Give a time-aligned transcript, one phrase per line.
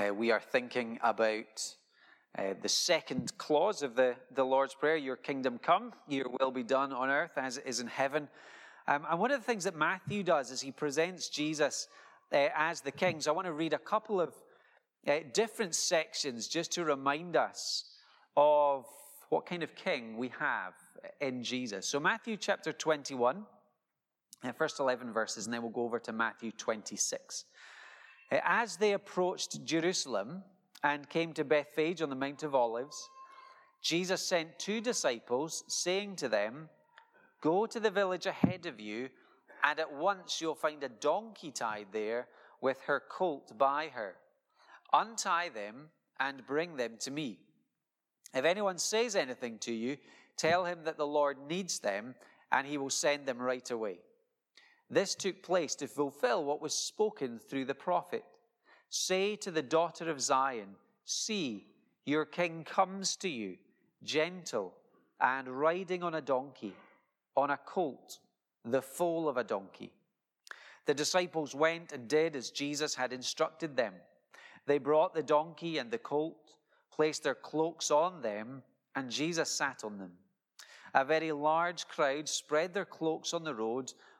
[0.00, 1.74] Uh, we are thinking about
[2.38, 6.62] uh, the second clause of the, the Lord's Prayer Your kingdom come, your will be
[6.62, 8.28] done on earth as it is in heaven.
[8.88, 11.88] Um, and one of the things that Matthew does is he presents Jesus
[12.32, 13.20] uh, as the king.
[13.20, 14.32] So I want to read a couple of
[15.06, 17.84] uh, different sections just to remind us
[18.38, 18.86] of
[19.28, 20.72] what kind of king we have
[21.20, 21.86] in Jesus.
[21.86, 23.44] So, Matthew chapter 21,
[24.44, 27.44] uh, first 11 verses, and then we'll go over to Matthew 26.
[28.30, 30.42] Uh, as they approached Jerusalem
[30.82, 33.08] and came to Bethphage on the Mount of Olives,
[33.82, 36.68] Jesus sent two disciples, saying to them,
[37.40, 39.08] Go to the village ahead of you,
[39.64, 42.28] and at once you'll find a donkey tied there
[42.60, 44.16] with her colt by her.
[44.92, 45.88] Untie them
[46.18, 47.38] and bring them to me.
[48.34, 49.96] If anyone says anything to you,
[50.36, 52.14] tell him that the Lord needs them,
[52.52, 54.00] and he will send them right away.
[54.90, 58.24] This took place to fulfill what was spoken through the prophet.
[58.88, 61.66] Say to the daughter of Zion, See,
[62.04, 63.56] your king comes to you,
[64.02, 64.74] gentle
[65.20, 66.74] and riding on a donkey,
[67.36, 68.18] on a colt,
[68.64, 69.92] the foal of a donkey.
[70.86, 73.94] The disciples went and did as Jesus had instructed them.
[74.66, 76.54] They brought the donkey and the colt,
[76.90, 78.62] placed their cloaks on them,
[78.96, 80.12] and Jesus sat on them.
[80.94, 83.92] A very large crowd spread their cloaks on the road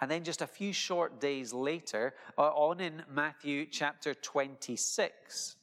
[0.00, 5.56] And then just a few short days later, uh, on in Matthew chapter 26,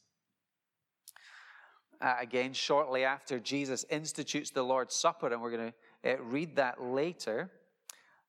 [2.01, 6.55] uh, again, shortly after Jesus institutes the Lord's Supper, and we're going to uh, read
[6.55, 7.51] that later.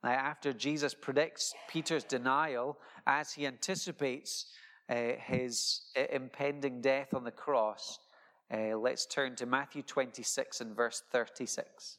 [0.03, 4.47] Uh, after Jesus predicts Peter's denial as he anticipates
[4.89, 7.99] uh, his uh, impending death on the cross,
[8.51, 11.99] let's turn to Matthew 26 and verse 36.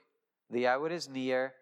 [0.51, 1.53] the hour is near,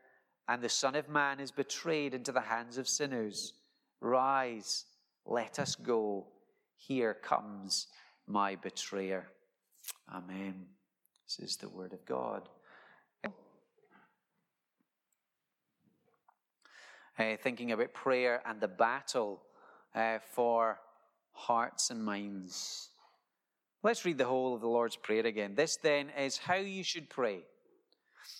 [0.47, 3.53] and the Son of Man is betrayed into the hands of sinners.
[4.01, 4.85] Rise,
[5.25, 6.27] let us go.
[6.75, 7.87] Here comes
[8.27, 9.27] my betrayer.
[10.13, 10.65] Amen.
[11.27, 12.49] This is the word of God.
[17.19, 19.41] Uh, thinking about prayer and the battle
[19.93, 20.79] uh, for
[21.33, 22.89] hearts and minds.
[23.83, 25.53] Let's read the whole of the Lord's Prayer again.
[25.53, 27.41] This then is how you should pray.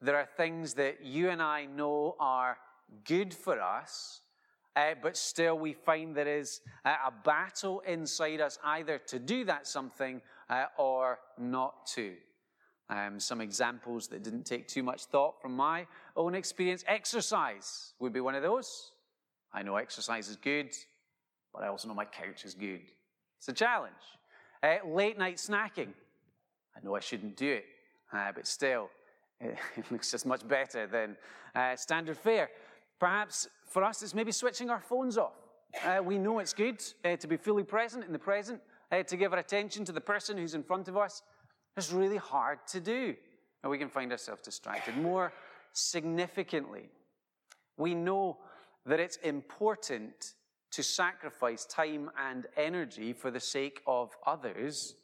[0.00, 2.56] there are things that you and I know are
[3.04, 4.22] good for us,
[4.76, 9.66] uh, but still we find there is a battle inside us either to do that
[9.66, 12.14] something uh, or not to.
[12.88, 15.86] Um, some examples that didn't take too much thought from my
[16.16, 16.84] own experience.
[16.88, 18.92] Exercise would be one of those.
[19.52, 20.74] I know exercise is good,
[21.52, 22.80] but I also know my couch is good.
[23.38, 23.94] It's a challenge.
[24.62, 25.92] Uh, late night snacking.
[26.76, 27.64] I know I shouldn't do it,
[28.12, 28.90] uh, but still,
[29.76, 31.16] it, looks just much better than
[31.54, 32.50] uh, standard fare.
[32.98, 35.36] Perhaps for us, it's maybe switching our phones off.
[35.84, 38.60] Uh, we know it's good uh, to be fully present in the present,
[38.92, 41.22] uh, to give our attention to the person who's in front of us.
[41.76, 43.14] It's really hard to do,
[43.62, 44.96] and we can find ourselves distracted.
[44.96, 45.32] More
[45.72, 46.88] significantly,
[47.76, 48.38] we know
[48.84, 50.34] that it's important
[50.72, 54.94] to sacrifice time and energy for the sake of others,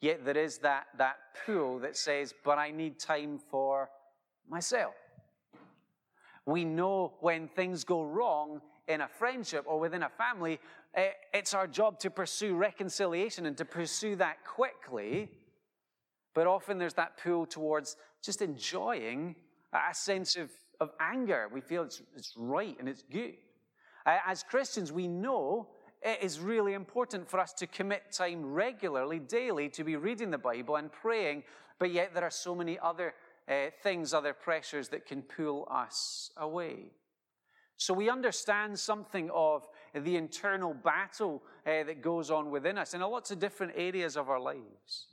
[0.00, 3.90] yet there is that, that pull that says, but I need time for
[4.48, 4.94] myself.
[6.46, 10.60] We know when things go wrong in a friendship or within a family,
[10.94, 15.30] eh, it's our job to pursue reconciliation and to pursue that quickly.
[16.34, 19.34] But often there's that pull towards just enjoying
[19.72, 20.50] a sense of,
[20.80, 21.48] of anger.
[21.52, 23.34] We feel it's, it's right and it's good.
[24.06, 25.68] As Christians, we know
[26.02, 30.38] it is really important for us to commit time regularly, daily, to be reading the
[30.38, 31.42] Bible and praying,
[31.78, 33.14] but yet there are so many other
[33.48, 36.92] uh, things, other pressures that can pull us away.
[37.76, 43.00] So we understand something of the internal battle uh, that goes on within us in
[43.00, 45.06] lots of different areas of our lives.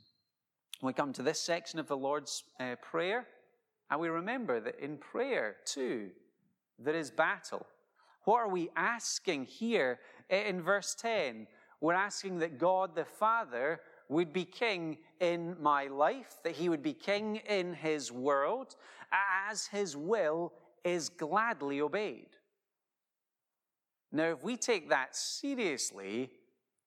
[0.82, 3.26] We come to this section of the Lord's uh, Prayer,
[3.90, 6.10] and we remember that in prayer, too,
[6.78, 7.66] there is battle.
[8.24, 10.00] What are we asking here
[10.30, 11.46] in verse 10?
[11.80, 16.82] We're asking that God the Father would be king in my life, that he would
[16.82, 18.76] be king in his world,
[19.50, 20.52] as his will
[20.84, 22.28] is gladly obeyed.
[24.12, 26.30] Now, if we take that seriously,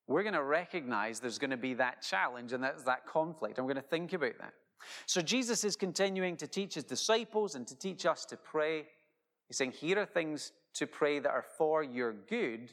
[0.08, 3.58] we're going to recognize there's going to be that challenge and that's that conflict.
[3.58, 4.54] We're going to think about that.
[5.06, 8.86] So, Jesus is continuing to teach his disciples and to teach us to pray.
[9.48, 12.60] He's saying, Here are things to pray that are for your good.
[12.60, 12.70] And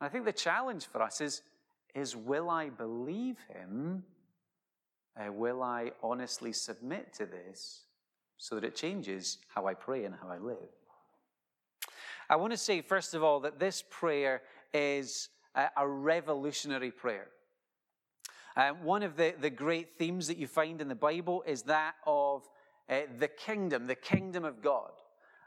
[0.00, 1.42] I think the challenge for us is,
[1.94, 4.04] is will I believe him?
[5.18, 7.82] Uh, will I honestly submit to this
[8.36, 10.68] so that it changes how I pray and how I live?
[12.30, 14.42] I want to say, first of all, that this prayer
[14.74, 17.28] is a, a revolutionary prayer.
[18.56, 21.94] Uh, one of the, the great themes that you find in the Bible is that
[22.06, 22.42] of
[22.88, 24.90] uh, the kingdom, the kingdom of God.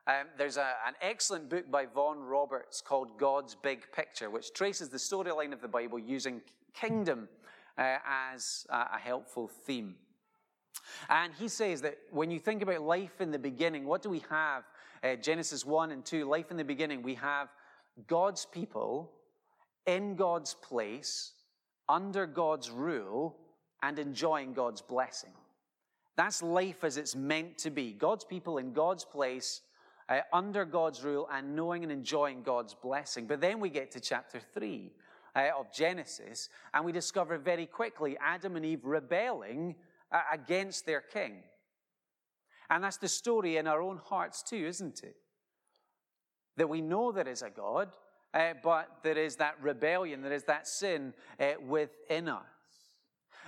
[0.08, 4.90] Um, there's a, an excellent book by Vaughan Roberts called God's Big Picture, which traces
[4.90, 6.42] the storyline of the Bible using
[6.74, 7.30] kingdom
[7.78, 7.98] uh,
[8.34, 9.96] as a, a helpful theme.
[11.10, 14.24] And he says that when you think about life in the beginning, what do we
[14.30, 14.64] have?
[15.04, 17.50] Uh, Genesis 1 and 2, life in the beginning, we have
[18.08, 19.12] God's people
[19.86, 21.34] in God's place,
[21.90, 23.38] under God's rule,
[23.84, 25.32] and enjoying God's blessing.
[26.18, 27.94] That's life as it's meant to be.
[27.94, 29.62] God's people in God's place,
[30.10, 33.28] uh, under God's rule and knowing and enjoying God's blessing.
[33.28, 34.92] But then we get to chapter 3
[35.36, 39.76] uh, of Genesis, and we discover very quickly Adam and Eve rebelling
[40.12, 41.44] uh, against their king.
[42.70, 45.16] And that's the story in our own hearts too, isn't it?
[46.58, 47.90] That we know there is a God,
[48.34, 52.46] uh, but there is that rebellion, there is that sin uh, within us.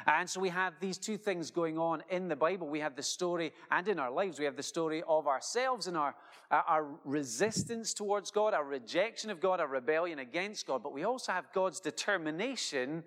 [0.05, 2.67] And so we have these two things going on in the Bible.
[2.67, 5.95] We have the story, and in our lives, we have the story of ourselves and
[5.97, 6.15] our,
[6.51, 10.83] uh, our resistance towards God, our rejection of God, our rebellion against God.
[10.83, 13.03] But we also have God's determination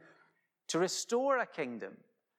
[0.68, 1.96] to restore a kingdom.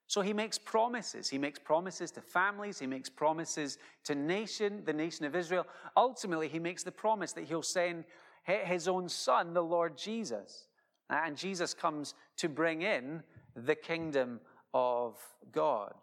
[0.08, 1.30] So he makes promises.
[1.30, 2.80] He makes promises to families.
[2.80, 5.68] He makes promises to nation, the nation of Israel.
[5.98, 8.06] Ultimately, he makes the promise that he'll send
[8.44, 10.68] his own son, the Lord Jesus.
[11.10, 13.22] And Jesus comes to bring in
[13.66, 14.40] the kingdom
[14.74, 15.16] of
[15.52, 15.94] God.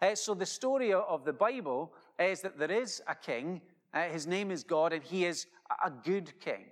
[0.00, 3.60] Uh, so the story of the Bible is that there is a king.
[3.92, 5.46] Uh, his name is God, and he is
[5.84, 6.64] a good king.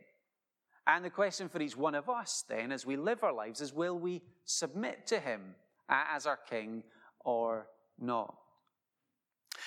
[0.87, 3.73] And the question for each one of us then, as we live our lives, is
[3.73, 5.55] will we submit to him
[5.89, 6.83] uh, as our king
[7.25, 7.67] or
[7.99, 8.35] not?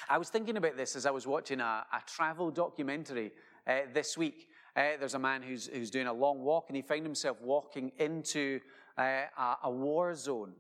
[0.10, 3.32] I was thinking about this as I was watching a, a travel documentary
[3.66, 4.48] uh, this week.
[4.76, 7.92] Uh, there's a man who's, who's doing a long walk, and he found himself walking
[7.98, 8.60] into
[8.98, 9.26] a,
[9.64, 10.54] a, war zone.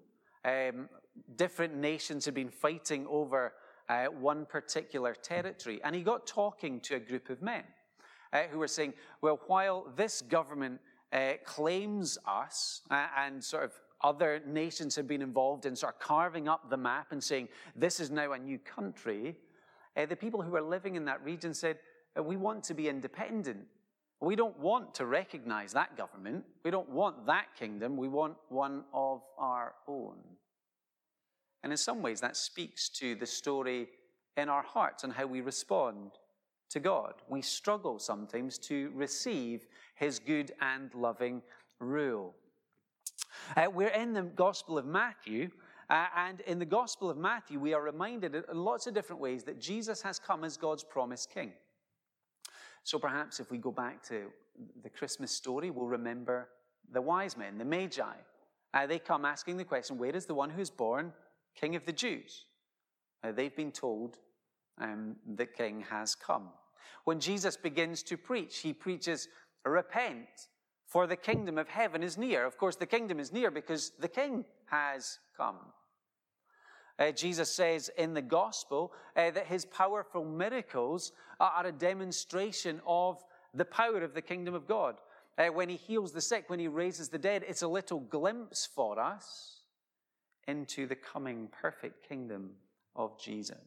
[0.45, 0.89] Um,
[1.35, 3.53] different nations had been fighting over
[3.89, 7.63] uh, one particular territory, and he got talking to a group of men
[8.33, 10.79] uh, who were saying, Well, while this government
[11.11, 15.99] uh, claims us uh, and sort of other nations have been involved in sort of
[15.99, 19.37] carving up the map and saying, This is now a new country,
[19.95, 21.79] the people who were living in that region said,
[22.21, 23.65] We want to be independent.
[24.19, 26.43] We don't want to recognize that government.
[26.63, 27.97] We don't want that kingdom.
[27.97, 30.17] We want one of our own.
[31.63, 33.89] And in some ways, that speaks to the story
[34.35, 36.11] in our hearts and how we respond
[36.69, 37.13] to God.
[37.29, 41.41] We struggle sometimes to receive His good and loving
[41.79, 42.35] rule.
[43.55, 45.49] Uh, we're in the Gospel of Matthew,
[45.89, 49.43] uh, and in the Gospel of Matthew, we are reminded in lots of different ways
[49.43, 51.53] that Jesus has come as God's promised King.
[52.87, 54.27] So perhaps if we go back to
[54.81, 56.47] the Christmas story, we'll remember
[56.93, 58.15] the wise men, the Magi.
[58.73, 61.11] Uh, they come asking the question, Where is the one who is born
[61.53, 62.45] King of the Jews?
[63.21, 64.19] Uh, they've been told
[64.79, 66.47] um, the King has come.
[67.03, 69.27] When Jesus begins to preach, he preaches,
[69.65, 70.47] Repent,
[70.85, 72.45] for the kingdom of heaven is near.
[72.45, 75.57] Of course, the kingdom is near because the King has come.
[76.99, 83.23] Uh, Jesus says in the gospel uh, that his powerful miracles are a demonstration of
[83.53, 84.99] the power of the kingdom of God.
[85.37, 88.65] Uh, when he heals the sick, when he raises the dead, it's a little glimpse
[88.65, 89.61] for us
[90.47, 92.51] into the coming perfect kingdom
[92.95, 93.57] of Jesus.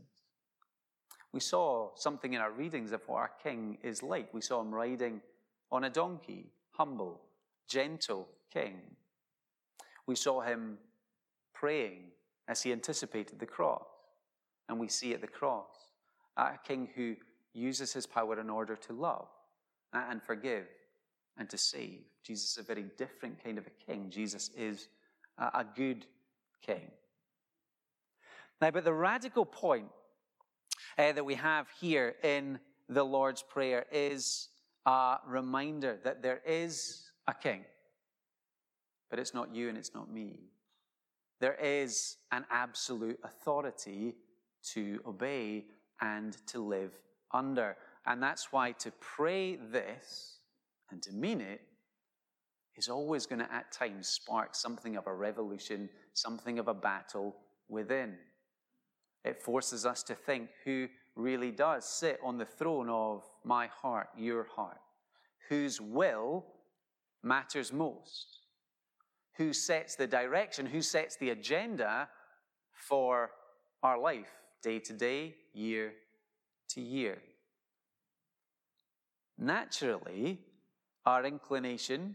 [1.32, 4.34] We saw something in our readings of what our king is like.
[4.34, 5.20] We saw him riding
[5.70, 7.20] on a donkey, humble,
[7.68, 8.80] gentle king.
[10.06, 10.78] We saw him
[11.54, 12.06] praying
[12.50, 13.86] as he anticipated the cross.
[14.68, 15.68] And we see at the cross
[16.36, 17.14] a king who
[17.54, 19.28] uses his power in order to love
[19.92, 20.66] and forgive
[21.38, 22.00] and to save.
[22.24, 24.10] Jesus is a very different kind of a king.
[24.10, 24.88] Jesus is
[25.38, 26.06] a good
[26.60, 26.90] king.
[28.60, 29.88] Now, but the radical point
[30.98, 34.48] uh, that we have here in the Lord's Prayer is
[34.86, 37.64] a reminder that there is a king,
[39.08, 40.50] but it's not you and it's not me
[41.40, 44.14] there is an absolute authority
[44.74, 45.64] to obey
[46.00, 46.92] and to live
[47.32, 47.76] under.
[48.06, 50.36] And that's why to pray this
[50.90, 51.62] and to mean it
[52.76, 57.36] is always going to at times spark something of a revolution, something of a battle
[57.68, 58.16] within.
[59.24, 64.08] It forces us to think who really does sit on the throne of my heart,
[64.16, 64.80] your heart,
[65.48, 66.44] whose will
[67.22, 68.39] matters most
[69.40, 72.06] who sets the direction, who sets the agenda
[72.74, 73.30] for
[73.82, 74.28] our life,
[74.62, 75.94] day to day, year
[76.68, 77.16] to year.
[79.38, 80.38] Naturally,
[81.06, 82.14] our inclination,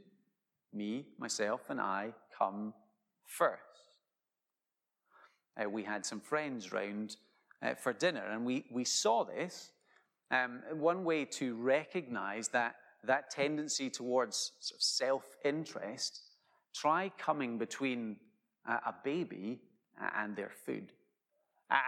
[0.71, 2.75] me, myself, and I, come
[3.25, 3.63] first.
[5.59, 7.15] Uh, we had some friends round
[7.63, 9.71] uh, for dinner, and we, we saw this.
[10.29, 16.21] Um, one way to recognize that, that tendency towards sort of self interest
[16.75, 18.17] Try coming between
[18.67, 19.61] a baby
[20.17, 20.91] and their food.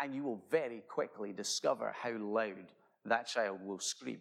[0.01, 2.71] And you will very quickly discover how loud
[3.05, 4.19] that child will scream.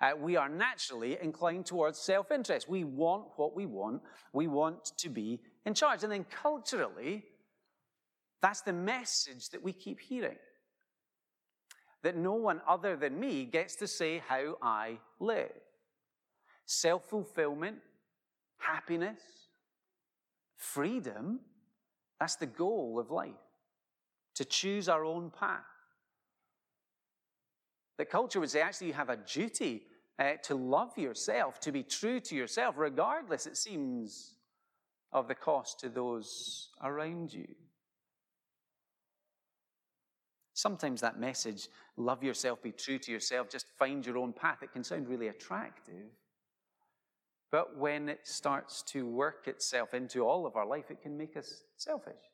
[0.00, 2.68] Uh, we are naturally inclined towards self interest.
[2.68, 4.02] We want what we want.
[4.32, 6.02] We want to be in charge.
[6.02, 7.24] And then culturally,
[8.42, 10.36] that's the message that we keep hearing
[12.02, 15.52] that no one other than me gets to say how I live.
[16.66, 17.78] Self fulfillment,
[18.58, 19.20] happiness,
[20.64, 21.40] freedom,
[22.18, 23.32] that's the goal of life,
[24.34, 25.60] to choose our own path.
[27.98, 29.82] The culture would say actually you have a duty
[30.18, 34.34] uh, to love yourself, to be true to yourself, regardless, it seems,
[35.12, 37.46] of the cost to those around you.
[40.54, 44.72] Sometimes that message, love yourself, be true to yourself, just find your own path, it
[44.72, 46.10] can sound really attractive.
[47.54, 51.36] But when it starts to work itself into all of our life, it can make
[51.36, 52.24] us selfish.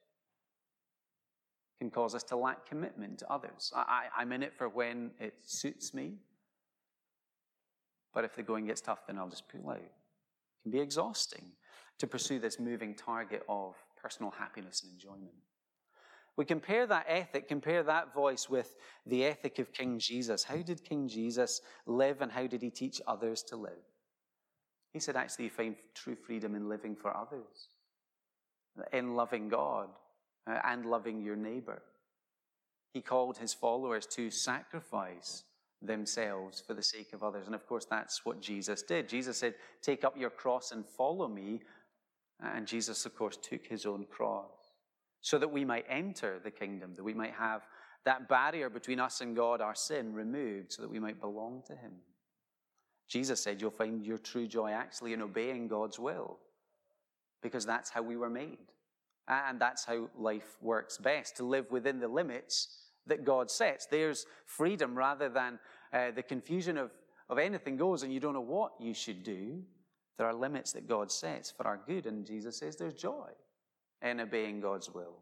[1.77, 3.71] It can cause us to lack commitment to others.
[3.77, 6.15] I, am in it for when it suits me.
[8.15, 9.77] But if the going gets tough, then I'll just pull out.
[9.77, 9.93] It
[10.63, 11.45] can be exhausting
[11.99, 15.35] to pursue this moving target of personal happiness and enjoyment.
[16.39, 18.75] We compare that ethic, compare that voice with
[19.05, 20.45] the ethic of King Jesus.
[20.45, 23.90] How did King Jesus live and how did he teach others to live?
[24.93, 27.69] He said, actually, you find true freedom in living for others,
[28.93, 29.89] in loving God
[30.47, 31.83] uh, and loving your neighbor.
[32.93, 35.45] He called his followers to sacrifice
[35.81, 37.47] themselves for the sake of others.
[37.47, 39.09] And of course, that's what Jesus did.
[39.09, 41.61] Jesus said, Take up your cross and follow me.
[42.41, 44.51] And Jesus, of course, took his own cross
[45.21, 47.63] so that we might enter the kingdom, that we might have
[48.05, 51.75] that barrier between us and God, our sin, removed, so that we might belong to
[51.75, 51.93] him.
[53.11, 56.39] Jesus said you'll find your true joy actually in obeying God's will,
[57.43, 58.59] because that's how we were made.
[59.27, 62.69] And that's how life works best to live within the limits
[63.07, 63.87] that God sets.
[63.87, 65.59] There's freedom rather than
[65.93, 66.93] uh, the confusion of,
[67.29, 69.61] of anything goes and you don't know what you should do,
[70.17, 72.07] there are limits that God sets for our good.
[72.07, 73.31] And Jesus says there's joy
[74.03, 75.17] in obeying God's will.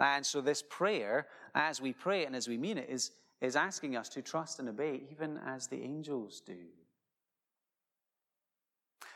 [0.00, 3.96] And so, this prayer, as we pray and as we mean it, is, is asking
[3.96, 6.58] us to trust and obey even as the angels do.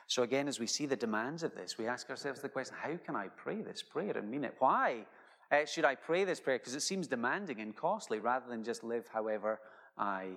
[0.09, 2.97] So, again, as we see the demands of this, we ask ourselves the question how
[2.97, 4.55] can I pray this prayer and mean it?
[4.59, 5.05] Why
[5.53, 6.59] uh, should I pray this prayer?
[6.59, 9.61] Because it seems demanding and costly rather than just live however
[9.99, 10.31] I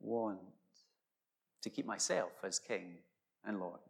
[0.00, 0.38] want
[1.60, 2.94] to keep myself as King
[3.44, 3.80] and Lord.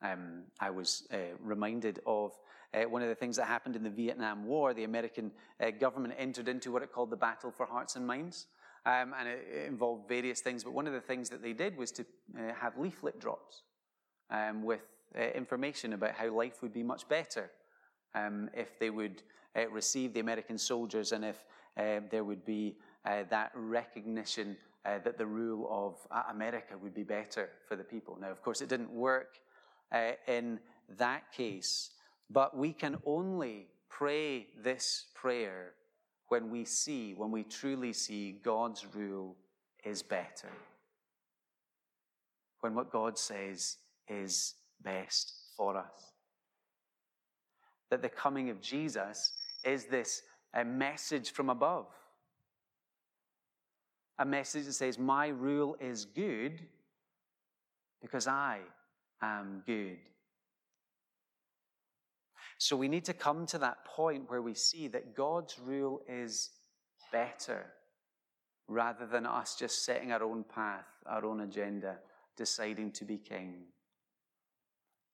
[0.00, 2.32] Um, I was uh, reminded of
[2.72, 4.72] uh, one of the things that happened in the Vietnam War.
[4.72, 8.46] The American uh, government entered into what it called the Battle for Hearts and Minds.
[8.86, 11.76] Um, and it, it, involved various things, but one of the things that they did
[11.76, 13.62] was to uh, have leaflet drops
[14.32, 14.80] um, with
[15.16, 17.50] uh, information about how life would be much better
[18.14, 19.22] um, if they would
[19.54, 21.44] uh, receive the American soldiers and if
[22.10, 25.96] there would be that recognition that the rule of
[26.30, 28.18] America would be better for the people.
[28.20, 29.38] Now, of course, it didn't work
[30.28, 30.58] in
[30.98, 31.90] that case.
[32.28, 35.72] But we can only pray this prayer
[36.28, 39.36] when we see, when we truly see God's rule
[39.84, 40.48] is better.
[42.60, 43.76] When what God says
[44.08, 46.12] is best for us.
[47.90, 49.32] That the coming of Jesus
[49.64, 50.22] is this
[50.54, 51.86] a message from above.
[54.18, 56.60] A message that says, My rule is good
[58.00, 58.58] because I
[59.22, 59.98] am good.
[62.58, 66.50] So we need to come to that point where we see that God's rule is
[67.10, 67.66] better
[68.68, 71.96] rather than us just setting our own path, our own agenda,
[72.36, 73.64] deciding to be king.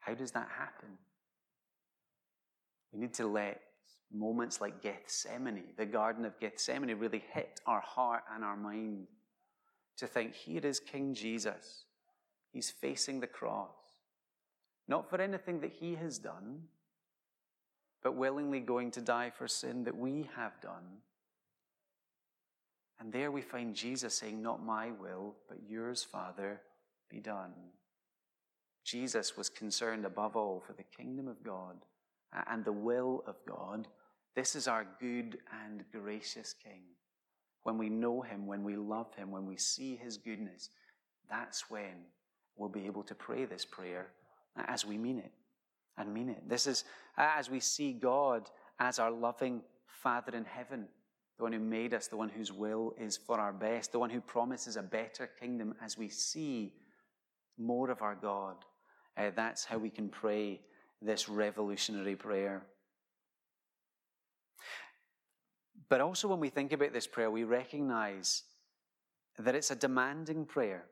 [0.09, 0.89] How does that happen?
[2.93, 3.61] We need to let
[4.11, 9.07] moments like Gethsemane, the Garden of Gethsemane, really hit our heart and our mind
[9.99, 11.85] to think, here is King Jesus.
[12.53, 13.69] He's facing the cross.
[14.87, 16.63] Not for anything that he has done,
[18.03, 21.03] but willingly going to die for sin that we have done.
[22.99, 26.63] And there we find Jesus saying, Not my will, but yours, Father,
[27.11, 27.53] be done.
[28.85, 31.77] Jesus was concerned above all for the kingdom of God
[32.49, 33.89] and the will of God.
[34.35, 36.83] This is our good and gracious King.
[37.65, 40.71] When we know Him, when we love Him, when we see His goodness,
[41.29, 42.05] that's when
[42.57, 44.09] we'll be able to pray this prayer
[44.67, 45.33] as we mean it
[45.97, 46.49] and mean it.
[46.49, 46.85] This is
[47.17, 50.87] as we see God as our loving Father in heaven,
[51.37, 54.11] the one who made us, the one whose will is for our best, the one
[54.11, 56.73] who promises a better kingdom, as we see
[57.59, 58.57] more of our God.
[59.17, 60.61] Uh, that's how we can pray
[61.03, 62.63] this revolutionary prayer.
[65.89, 68.43] But also, when we think about this prayer, we recognize
[69.39, 70.85] that it's a demanding prayer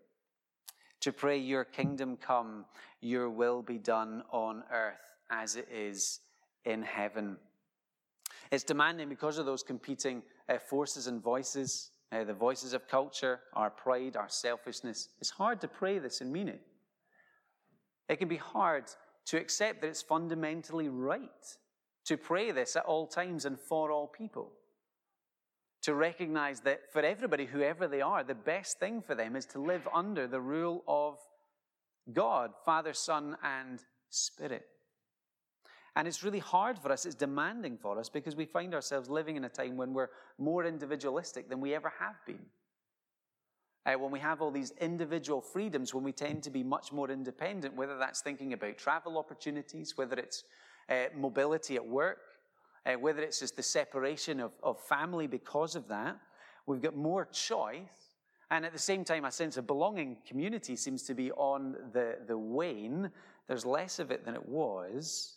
[1.00, 2.64] to pray, Your kingdom come,
[3.00, 6.20] Your will be done on earth as it is
[6.64, 7.37] in heaven.
[8.50, 13.40] It's demanding because of those competing uh, forces and voices, uh, the voices of culture,
[13.55, 15.09] our pride, our selfishness.
[15.21, 16.61] It's hard to pray this and mean it.
[18.09, 18.85] It can be hard
[19.27, 21.31] to accept that it's fundamentally right
[22.05, 24.53] to pray this at all times and for all people
[25.87, 29.61] to recognize that for everybody, whoever they are, the best thing for them is to
[29.61, 31.16] live under the rule of
[32.12, 33.79] God, Father, Son, and
[34.11, 34.66] Spirit.
[35.96, 39.37] And it's really hard for us, it's demanding for us because we find ourselves living
[39.37, 42.44] in a time when we're more individualistic than we ever have been.
[43.87, 47.11] Uh, when we have all these individual freedoms, when we tend to be much more
[47.11, 50.44] independent, whether that's thinking about travel opportunities, whether it's
[50.90, 52.18] uh, mobility at work,
[52.85, 56.18] uh, whether it's just the separation of, of family because of that.
[56.66, 58.16] We've got more choice.
[58.50, 62.18] And at the same time, a sense of belonging community seems to be on the,
[62.26, 63.11] the wane.
[63.48, 65.36] There's less of it than it was.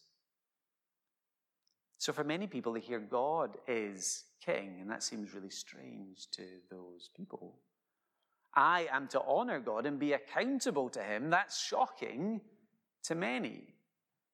[2.00, 6.44] So for many people, they hear God is king, and that seems really strange to
[6.72, 7.58] those people.
[8.56, 11.30] I am to honor God and be accountable to Him.
[11.30, 12.40] That's shocking
[13.04, 13.76] to many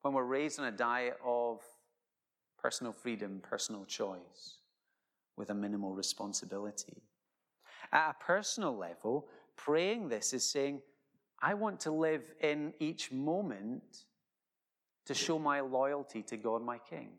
[0.04, 1.62] when we're raised on a diet of
[2.62, 4.60] personal freedom, personal choice,
[5.36, 7.01] with a minimal responsibility.
[7.91, 10.82] At a personal level, praying this is saying,
[11.41, 14.06] I want to live in each moment
[15.08, 17.10] to show my loyalty to God, my King,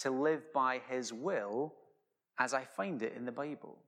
[0.00, 1.74] to live by His will
[2.38, 3.78] as I find it in the Bible.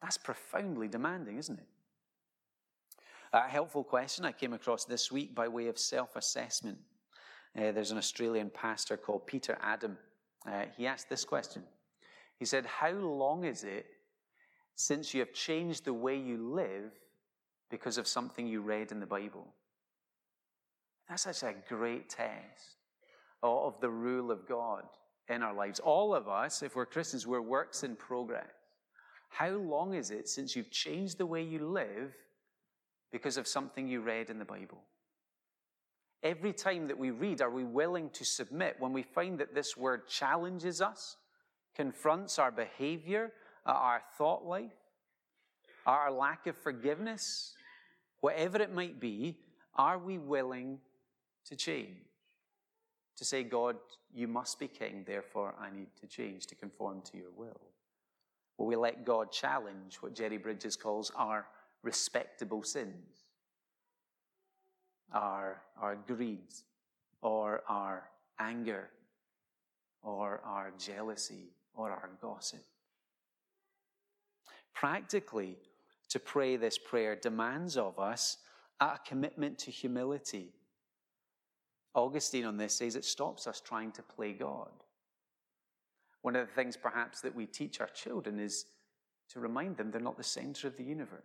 [0.00, 1.66] That's profoundly demanding, isn't it?
[3.32, 6.78] A helpful question I came across this week by way of self assessment
[7.56, 9.96] uh, there's an Australian pastor called Peter Adam.
[10.46, 11.62] Uh, he asked this question.
[12.38, 13.86] He said, How long is it
[14.74, 16.92] since you have changed the way you live
[17.70, 19.46] because of something you read in the Bible?
[21.08, 22.76] That's actually a great test
[23.44, 24.84] of the rule of God
[25.28, 25.78] in our lives.
[25.80, 28.48] All of us, if we're Christians, we're works in progress.
[29.28, 32.14] How long is it since you've changed the way you live
[33.12, 34.82] because of something you read in the Bible?
[36.22, 39.76] Every time that we read, are we willing to submit when we find that this
[39.76, 41.16] word challenges us,
[41.76, 43.32] confronts our behavior,
[43.66, 44.72] uh, our thought life,
[45.84, 47.52] our lack of forgiveness,
[48.20, 49.36] whatever it might be,
[49.74, 50.78] are we willing
[51.46, 51.98] to change?
[53.16, 53.76] To say, God,
[54.12, 57.60] you must be king, therefore I need to change to conform to your will.
[58.58, 61.46] Will we let God challenge what Jerry Bridges calls our
[61.82, 63.24] respectable sins?
[65.12, 66.54] Our, our greed,
[67.22, 68.90] or our anger,
[70.02, 72.64] or our jealousy, or our gossip.
[74.72, 75.56] Practically,
[76.08, 78.38] to pray this prayer demands of us
[78.80, 80.52] a commitment to humility.
[81.94, 84.70] Augustine on this says it stops us trying to play God.
[86.22, 88.66] One of the things perhaps that we teach our children is
[89.30, 91.22] to remind them they're not the center of the universe.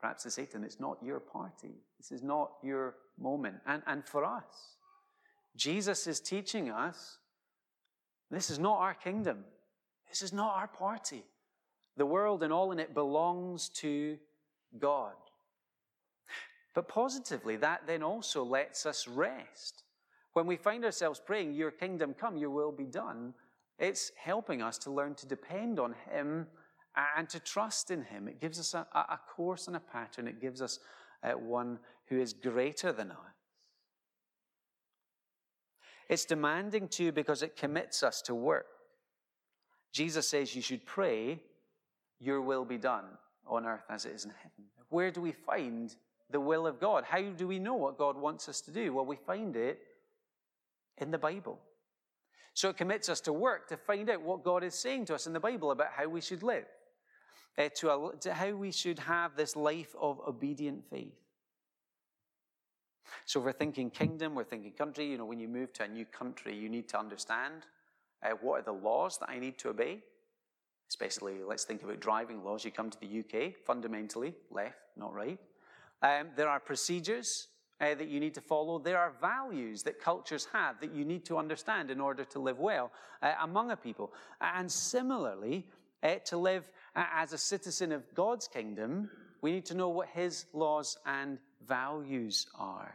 [0.00, 1.74] Perhaps to say to them, it's not your party.
[1.98, 3.56] This is not your moment.
[3.66, 4.76] And, and for us,
[5.56, 7.18] Jesus is teaching us
[8.30, 9.44] this is not our kingdom.
[10.08, 11.24] This is not our party.
[11.96, 14.18] The world and all in it belongs to
[14.78, 15.14] God.
[16.74, 19.82] But positively, that then also lets us rest.
[20.34, 23.34] When we find ourselves praying, Your kingdom come, Your will be done,
[23.78, 26.46] it's helping us to learn to depend on Him
[27.16, 28.28] and to trust in Him.
[28.28, 30.28] It gives us a, a course and a pattern.
[30.28, 30.78] It gives us
[31.22, 33.18] uh, one who is greater than us.
[36.08, 38.66] It's demanding too because it commits us to work.
[39.92, 41.40] Jesus says you should pray,
[42.20, 43.04] Your will be done
[43.46, 44.66] on earth as it is in heaven.
[44.88, 45.94] Where do we find
[46.30, 47.04] the will of God?
[47.04, 48.92] How do we know what God wants us to do?
[48.92, 49.80] Well, we find it
[50.98, 51.58] in the Bible.
[52.54, 55.26] So it commits us to work to find out what God is saying to us
[55.26, 56.66] in the Bible about how we should live,
[57.56, 61.14] uh, to, to how we should have this life of obedient faith.
[63.26, 65.06] So we're thinking kingdom, we're thinking country.
[65.06, 67.66] You know, when you move to a new country, you need to understand
[68.22, 70.00] uh, what are the laws that I need to obey.
[70.88, 72.64] Especially, let's think about driving laws.
[72.64, 75.38] You come to the UK, fundamentally left, not right.
[76.02, 77.48] Um, there are procedures
[77.80, 78.78] uh, that you need to follow.
[78.78, 82.58] There are values that cultures have that you need to understand in order to live
[82.58, 84.12] well uh, among a people.
[84.40, 85.66] And similarly,
[86.02, 89.10] uh, to live uh, as a citizen of God's kingdom,
[89.42, 92.94] we need to know what His laws and values are.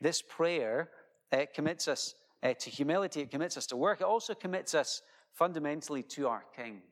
[0.00, 0.90] This prayer
[1.32, 5.02] uh, commits us uh, to humility, it commits us to work, it also commits us
[5.32, 6.82] fundamentally to our King.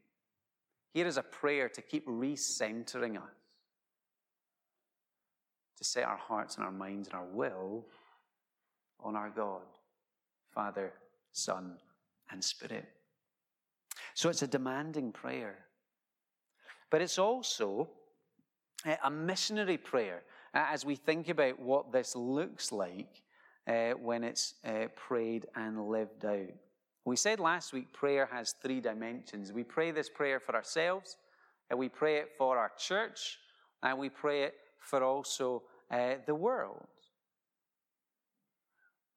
[0.94, 3.39] Here is a prayer to keep recentering us
[5.80, 7.86] to set our hearts and our minds and our will
[9.02, 9.62] on our God,
[10.54, 10.92] Father,
[11.32, 11.78] Son,
[12.30, 12.86] and Spirit.
[14.14, 15.56] So it's a demanding prayer.
[16.90, 17.88] But it's also
[19.02, 23.22] a missionary prayer as we think about what this looks like
[23.66, 26.50] uh, when it's uh, prayed and lived out.
[27.04, 29.52] We said last week prayer has three dimensions.
[29.52, 31.16] We pray this prayer for ourselves,
[31.70, 33.38] and we pray it for our church,
[33.82, 36.86] and we pray it for also uh, the world.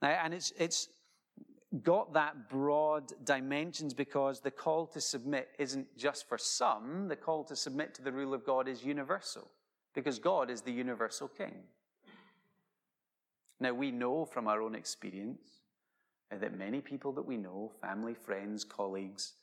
[0.02, 0.90] Now, and it's, it's
[1.82, 7.44] got that broad dimensions because the call to submit isn't just for some, the call
[7.46, 9.50] to submit to the rule of God is universal
[9.96, 11.64] because God is the universal king.
[13.60, 15.62] Now, we know from our own experience
[16.32, 19.34] uh, that many people that we know, family, friends, colleagues,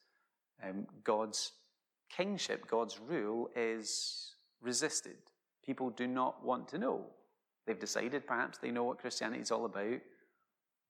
[0.63, 1.53] um, God's
[2.15, 5.17] kingship, God's rule is resisted.
[5.65, 7.05] People do not want to know.
[7.67, 10.01] They've decided perhaps they know what Christianity is all about.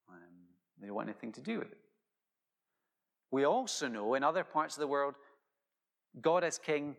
[0.08, 0.46] Um,
[0.80, 1.78] they don't want anything to do with it.
[3.30, 5.14] We also know in other parts of the world,
[6.20, 6.96] God as King,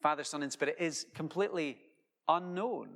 [0.00, 1.78] Father, Son, and Spirit is completely
[2.28, 2.88] unknown.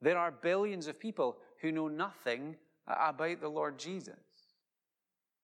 [0.00, 4.14] There are billions of people who know nothing about the Lord Jesus.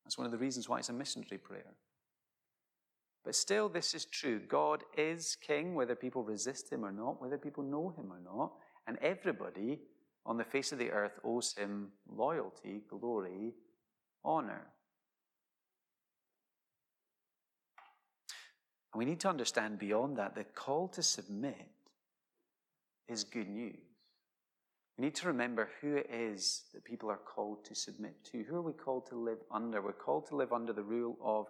[0.04, 1.74] That's one of the reasons why it's a missionary prayer.
[3.24, 4.38] But still, this is true.
[4.38, 8.52] God is king, whether people resist him or not, whether people know him or not.
[8.86, 9.80] And everybody
[10.26, 13.54] on the face of the earth owes him loyalty, glory,
[14.24, 14.66] honor.
[18.92, 21.68] And we need to understand beyond that the call to submit
[23.08, 23.76] is good news.
[24.96, 28.44] We need to remember who it is that people are called to submit to.
[28.44, 29.82] Who are we called to live under?
[29.82, 31.46] We're called to live under the rule of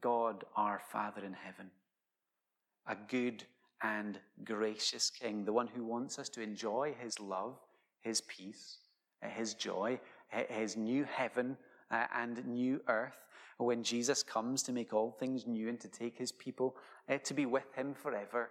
[0.00, 1.70] God our Father in heaven,
[2.86, 3.44] a good
[3.82, 7.58] and gracious King, the one who wants us to enjoy his love,
[8.00, 8.78] his peace,
[9.22, 10.00] eh, his joy,
[10.32, 11.56] eh, his new heaven
[11.90, 13.18] uh, and new earth,
[13.58, 16.76] when Jesus comes to make all things new and to take his people
[17.24, 18.50] to be with him forever.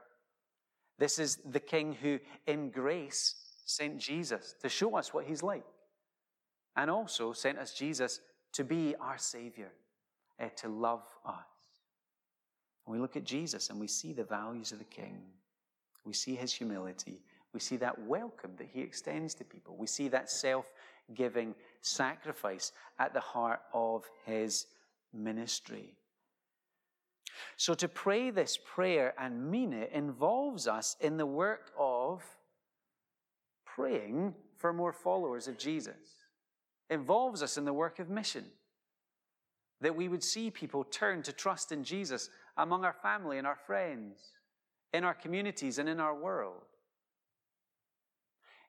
[0.97, 5.65] This is the King who, in grace, sent Jesus to show us what he's like,
[6.75, 8.21] and also sent us Jesus
[8.53, 9.71] to be our Savior,
[10.39, 11.35] uh, to love us.
[12.85, 15.21] And we look at Jesus and we see the values of the King.
[16.05, 17.21] We see his humility.
[17.53, 19.75] We see that welcome that he extends to people.
[19.77, 20.71] We see that self
[21.13, 24.67] giving sacrifice at the heart of his
[25.13, 25.93] ministry.
[27.57, 32.23] So, to pray this prayer and mean it involves us in the work of
[33.65, 36.15] praying for more followers of Jesus,
[36.89, 38.45] involves us in the work of mission.
[39.81, 43.57] That we would see people turn to trust in Jesus among our family and our
[43.67, 44.19] friends,
[44.93, 46.61] in our communities and in our world.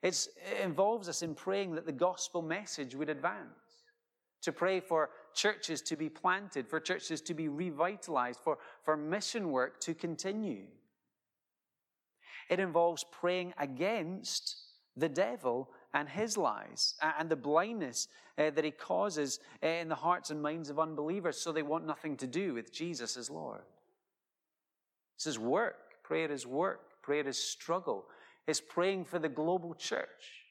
[0.03, 3.49] It's, it involves us in praying that the gospel message would advance,
[4.43, 9.51] to pray for churches to be planted, for churches to be revitalized, for, for mission
[9.51, 10.67] work to continue.
[12.49, 14.57] It involves praying against
[14.97, 19.95] the devil and his lies and the blindness uh, that he causes uh, in the
[19.95, 23.63] hearts and minds of unbelievers so they want nothing to do with Jesus as Lord.
[25.17, 26.03] This is work.
[26.05, 27.01] Prayer is work.
[27.01, 28.05] Prayer is struggle.
[28.47, 30.45] It's praying for the global church.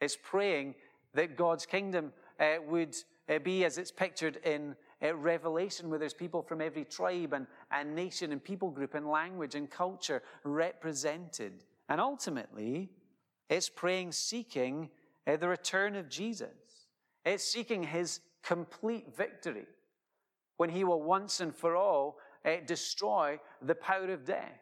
[0.00, 0.76] It's praying
[1.14, 2.94] that God's kingdom uh, would
[3.28, 7.48] uh, be as it's pictured in uh, Revelation, where there's people from every tribe and,
[7.72, 11.64] and nation and people group and language and culture represented.
[11.88, 12.90] And ultimately,
[13.48, 14.90] it's praying seeking
[15.26, 16.48] uh, the return of Jesus.
[17.24, 19.66] It's seeking his complete victory
[20.56, 24.60] when he will once and for all uh, destroy the power of death,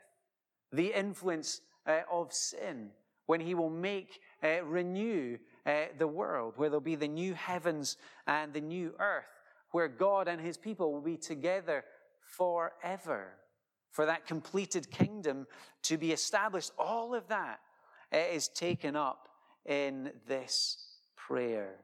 [0.72, 2.90] the influence uh, of sin,
[3.26, 5.38] when he will make, renew
[5.98, 9.24] the world, where there'll be the new heavens and the new earth,
[9.70, 11.84] where God and his people will be together
[12.20, 13.28] forever,
[13.90, 15.46] for that completed kingdom
[15.82, 16.72] to be established.
[16.78, 17.60] All of that
[18.14, 19.28] uh, is taken up
[19.66, 20.78] in this
[21.16, 21.74] prayer.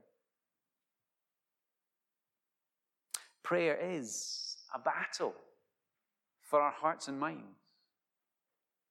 [3.43, 5.35] Prayer is a battle
[6.41, 7.57] for our hearts and minds.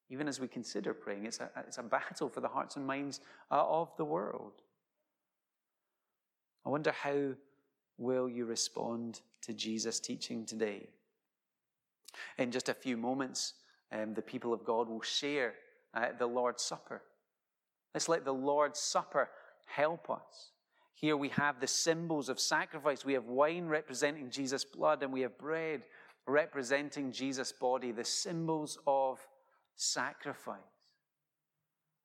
[0.09, 3.21] Even as we consider praying, it's a, it's a battle for the hearts and minds
[3.51, 4.63] uh, of the world.
[6.65, 7.35] I wonder how
[7.97, 10.89] will you respond to Jesus' teaching today?
[12.37, 13.53] In just a few moments,
[13.91, 15.53] um, the people of God will share
[15.93, 17.01] uh, the Lord's Supper.
[17.93, 19.29] Let's let the Lord's Supper
[19.65, 20.51] help us.
[20.93, 23.05] Here we have the symbols of sacrifice.
[23.05, 25.83] We have wine representing Jesus' blood, and we have bread
[26.27, 29.19] representing Jesus' body, the symbols of
[29.75, 30.59] sacrifice.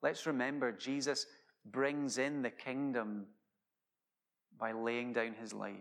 [0.02, 1.26] Let's remember Jesus
[1.66, 3.26] brings in the kingdom
[4.58, 5.74] by laying down his life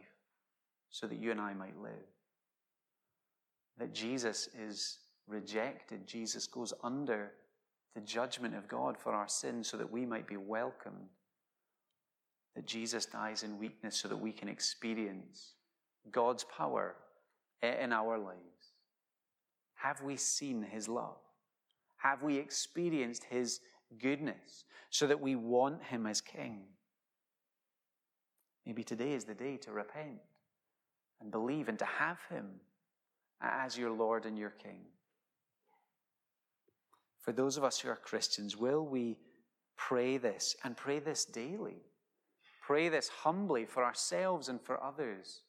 [0.90, 1.92] so that you and I might live.
[3.78, 7.32] That Jesus is rejected, Jesus goes under
[7.96, 11.10] the judgment of God for our sins so that we might be welcomed.
[12.56, 15.54] That Jesus dies in weakness so that we can experience
[16.12, 16.96] God's power
[17.62, 18.74] in our lives?
[19.76, 21.18] Have we seen his love?
[21.98, 23.60] Have we experienced his
[24.02, 26.64] goodness so that we want him as king?
[28.66, 30.20] Maybe today is the day to repent
[31.20, 32.46] and believe and to have him
[33.42, 34.82] as your Lord and your King.
[37.24, 39.18] For those of us who are Christians, will we
[39.76, 41.82] pray this and pray this daily?
[42.62, 45.42] Pray this humbly for ourselves and for others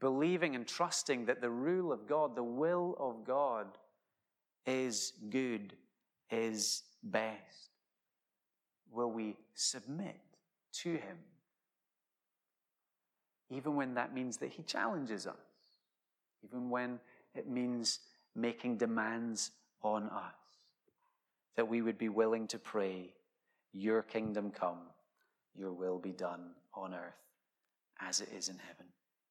[0.00, 3.66] believing and trusting that the rule of God, the will of God,
[4.66, 5.74] is good,
[6.30, 7.70] is best?
[8.90, 10.20] Will we submit
[10.82, 11.16] to Him?
[13.50, 15.34] Even when that means that He challenges us,
[16.44, 16.98] even when
[17.34, 18.00] it means
[18.34, 20.34] making demands on us,
[21.56, 23.14] that we would be willing to pray,
[23.72, 24.80] Your kingdom come,
[25.54, 27.14] Your will be done on earth
[28.00, 28.86] as it is in heaven.